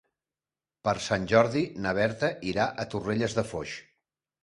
[0.89, 3.81] Per Sant Jordi na Berta irà a Torrelles de Foix.